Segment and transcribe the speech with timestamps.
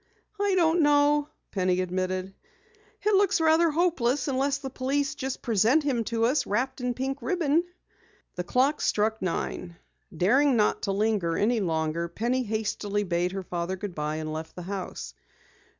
[0.39, 2.33] "I don't know," Penny admitted.
[3.03, 7.21] "It looks rather hopeless unless the police just present him to us wrapped in pink
[7.21, 7.63] ribbon."
[8.33, 9.75] The clock struck nine.
[10.11, 14.63] Daring not to linger any longer, Penny hastily bade her father goodbye and left the
[14.63, 15.13] house.